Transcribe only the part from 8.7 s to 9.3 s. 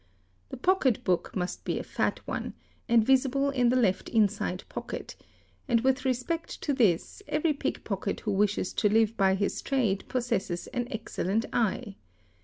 to live